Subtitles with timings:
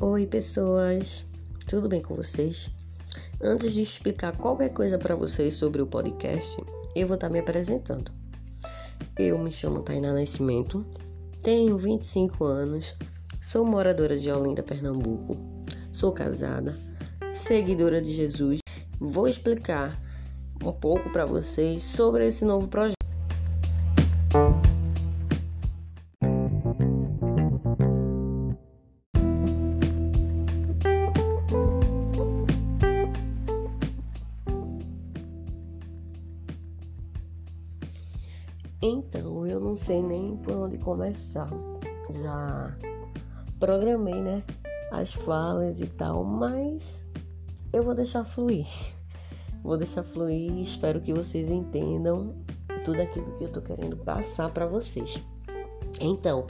[0.00, 1.24] Oi, pessoas,
[1.66, 2.70] tudo bem com vocês?
[3.40, 6.62] Antes de explicar qualquer coisa para vocês sobre o podcast,
[6.94, 8.12] eu vou estar tá me apresentando.
[9.18, 10.84] Eu me chamo Tainá Nascimento,
[11.42, 12.94] tenho 25 anos,
[13.40, 15.38] sou moradora de Olinda, Pernambuco,
[15.90, 16.76] sou casada,
[17.32, 18.60] seguidora de Jesus.
[19.00, 20.03] Vou explicar
[20.62, 22.94] um pouco para vocês sobre esse novo projeto.
[38.86, 41.48] Então, eu não sei nem por onde começar.
[42.10, 42.76] Já
[43.58, 44.44] programei, né,
[44.92, 47.02] as falas e tal, mas
[47.72, 48.93] eu vou deixar fluir.
[49.64, 52.36] Vou deixar fluir e espero que vocês entendam
[52.84, 55.18] tudo aquilo que eu tô querendo passar para vocês.
[56.02, 56.46] Então,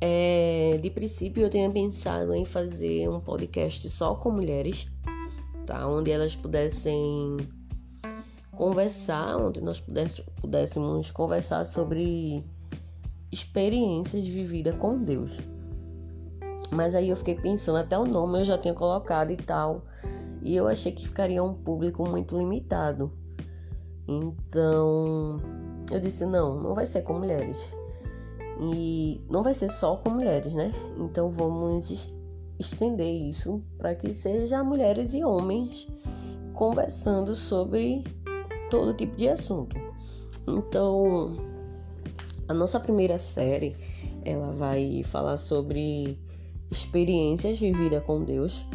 [0.00, 4.86] é, de princípio eu tenho pensado em fazer um podcast só com mulheres,
[5.66, 5.84] tá?
[5.88, 7.38] Onde elas pudessem
[8.52, 9.82] conversar, onde nós
[10.40, 12.44] pudéssemos conversar sobre
[13.32, 15.40] experiências vividas com Deus.
[16.70, 19.82] Mas aí eu fiquei pensando, até o nome eu já tinha colocado e tal,
[20.44, 23.10] e eu achei que ficaria um público muito limitado.
[24.06, 25.40] Então,
[25.90, 27.74] eu disse: não, não vai ser com mulheres.
[28.60, 30.70] E não vai ser só com mulheres, né?
[30.98, 32.08] Então vamos
[32.58, 35.88] estender isso para que seja mulheres e homens
[36.52, 38.04] conversando sobre
[38.70, 39.76] todo tipo de assunto.
[40.46, 41.34] Então,
[42.46, 43.74] a nossa primeira série,
[44.24, 46.18] ela vai falar sobre
[46.70, 48.66] experiências vividas com Deus,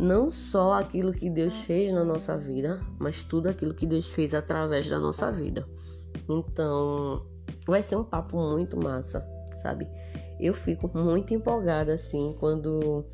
[0.00, 4.32] não só aquilo que Deus fez na nossa vida, mas tudo aquilo que Deus fez
[4.32, 5.68] através da nossa vida.
[6.26, 7.22] Então,
[7.66, 9.22] vai ser um papo muito massa,
[9.60, 9.86] sabe?
[10.40, 13.04] Eu fico muito empolgada assim quando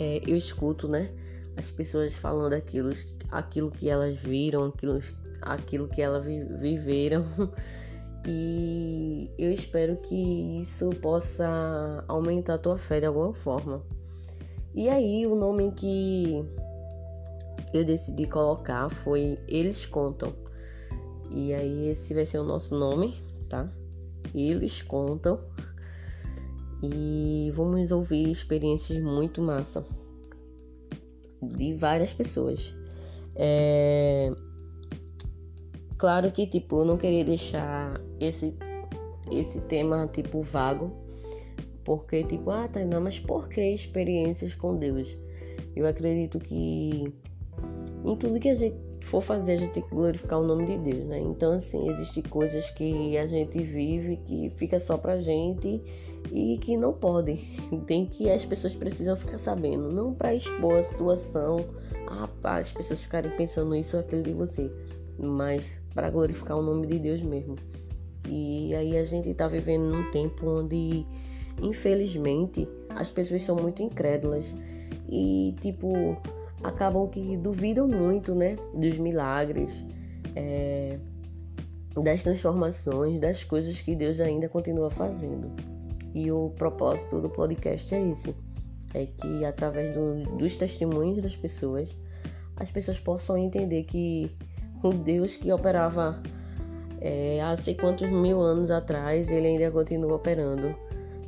[0.00, 1.14] é, eu escuto, né?
[1.56, 2.90] As pessoas falando aquilo,
[3.30, 4.98] aquilo que elas viram, aquilo,
[5.42, 7.24] aquilo que elas viveram.
[8.26, 13.82] E eu espero que isso possa aumentar a tua fé de alguma forma.
[14.74, 16.44] E aí, o nome que
[17.74, 20.32] eu decidi colocar foi Eles Contam.
[21.30, 23.14] E aí, esse vai ser o nosso nome,
[23.48, 23.68] tá?
[24.34, 25.38] Eles Contam.
[26.82, 29.84] E vamos ouvir experiências muito massa
[31.42, 32.74] de várias pessoas.
[33.36, 34.32] É
[36.00, 38.56] Claro que, tipo, eu não queria deixar esse,
[39.30, 40.90] esse tema, tipo, vago.
[41.84, 45.16] Porque, tipo, ah, tá, não, mas por que experiências com Deus?
[45.74, 47.12] Eu acredito que
[48.04, 50.78] em tudo que a gente for fazer, a gente tem que glorificar o nome de
[50.78, 51.18] Deus, né?
[51.18, 55.82] Então, assim, existem coisas que a gente vive que fica só pra gente
[56.30, 57.36] e que não podem.
[57.86, 61.64] Tem que as pessoas precisam ficar sabendo, não para expor a situação,
[62.06, 64.70] ah, para as pessoas ficarem pensando isso ou aquilo de você,
[65.18, 67.56] mas para glorificar o nome de Deus mesmo.
[68.28, 71.06] E aí a gente está vivendo num tempo onde,
[71.62, 74.54] infelizmente, as pessoas são muito incrédulas
[75.08, 76.16] e, tipo,
[76.62, 79.84] acabam que duvidam muito, né, dos milagres,
[80.36, 80.98] é,
[82.02, 85.50] das transformações, das coisas que Deus ainda continua fazendo.
[86.14, 88.34] E o propósito do podcast é esse:
[88.94, 91.96] é que através do, dos testemunhos das pessoas,
[92.56, 94.30] as pessoas possam entender que
[94.82, 96.20] o Deus que operava
[97.00, 100.74] é, há sei quantos mil anos atrás, ele ainda continua operando.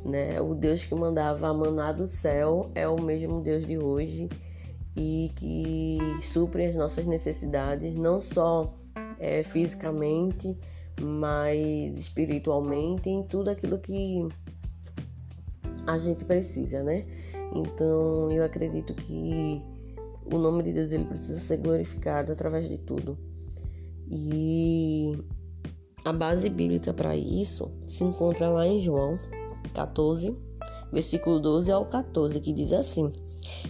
[0.05, 0.39] Né?
[0.41, 4.29] O Deus que mandava a maná do céu é o mesmo Deus de hoje
[4.95, 8.71] e que supre as nossas necessidades, não só
[9.17, 10.57] é, fisicamente,
[11.01, 14.27] mas espiritualmente, em tudo aquilo que
[15.87, 17.05] a gente precisa, né?
[17.55, 19.61] Então eu acredito que
[20.25, 23.17] o nome de Deus ele precisa ser glorificado através de tudo.
[24.09, 25.17] E
[26.05, 29.17] a base bíblica para isso se encontra lá em João
[29.69, 30.35] 14,
[30.91, 33.11] versículo 12 ao 14, que diz assim: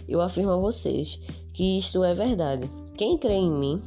[0.08, 1.20] Eu afirmo a vocês
[1.52, 2.70] que isto é verdade.
[2.96, 3.82] Quem crê em mim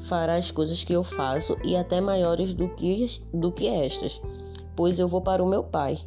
[0.00, 4.20] fará as coisas que eu faço e até maiores do que, do que estas,
[4.74, 5.98] pois eu vou para o meu Pai.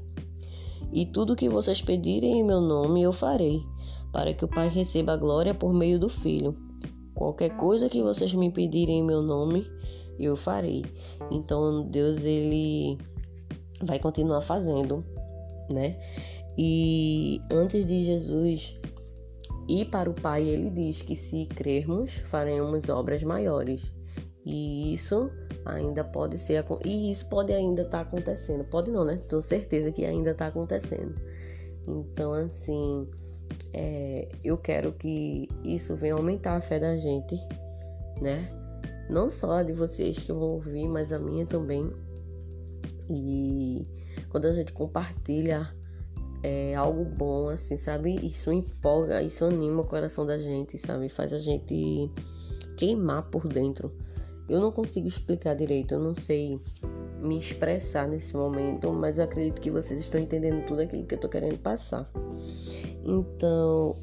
[0.91, 3.61] E tudo que vocês pedirem em meu nome eu farei,
[4.11, 6.55] para que o Pai receba a glória por meio do Filho.
[7.13, 9.69] Qualquer coisa que vocês me pedirem em meu nome,
[10.17, 10.85] eu farei.
[11.29, 12.97] Então Deus ele
[13.83, 15.03] vai continuar fazendo,
[15.73, 15.97] né?
[16.57, 18.79] E antes de Jesus
[19.67, 23.93] ir para o Pai, ele diz que se crermos, faremos obras maiores.
[24.45, 25.29] E isso
[25.65, 28.63] ainda pode ser e isso pode ainda estar tá acontecendo.
[28.63, 29.21] Pode não, né?
[29.27, 31.13] Tenho certeza que ainda está acontecendo.
[31.87, 33.07] Então, assim,
[33.73, 37.35] é, eu quero que isso venha aumentar a fé da gente,
[38.21, 38.49] né?
[39.09, 41.91] Não só a de vocês que vão ouvir, mas a minha também.
[43.09, 43.87] E
[44.29, 45.67] quando a gente compartilha
[46.43, 48.15] é, algo bom, assim, sabe?
[48.25, 51.09] Isso empolga, isso anima o coração da gente, sabe?
[51.09, 52.11] Faz a gente
[52.77, 53.91] queimar por dentro.
[54.47, 56.59] Eu não consigo explicar direito, eu não sei
[57.21, 61.19] me expressar nesse momento, mas eu acredito que vocês estão entendendo tudo aquilo que eu
[61.19, 62.09] tô querendo passar.
[63.03, 63.95] Então,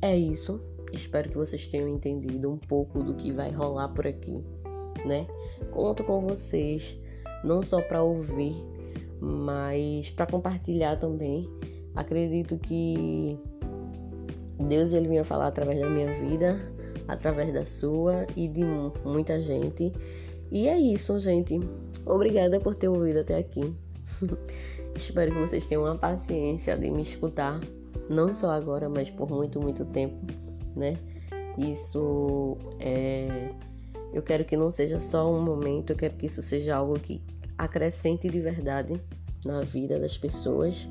[0.00, 0.60] é isso.
[0.92, 4.44] Espero que vocês tenham entendido um pouco do que vai rolar por aqui,
[5.04, 5.26] né?
[5.70, 6.96] Conto com vocês,
[7.42, 8.54] não só para ouvir,
[9.20, 11.48] mas para compartilhar também.
[11.94, 13.38] Acredito que
[14.68, 16.58] Deus ele vinha falar através da minha vida,
[17.08, 18.64] através da sua e de
[19.04, 19.92] muita gente.
[20.50, 21.58] E é isso, gente.
[22.06, 23.74] Obrigada por ter ouvido até aqui.
[24.94, 27.60] Espero que vocês tenham a paciência de me escutar,
[28.08, 30.14] não só agora, mas por muito, muito tempo,
[30.76, 30.96] né?
[31.58, 33.50] Isso é.
[34.12, 37.20] Eu quero que não seja só um momento, eu quero que isso seja algo que
[37.58, 39.00] acrescente de verdade
[39.44, 40.88] na vida das pessoas.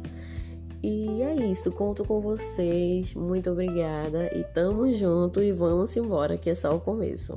[0.81, 3.13] E é isso, conto com vocês.
[3.13, 7.35] Muito obrigada e tamo junto e vamos embora que é só o começo.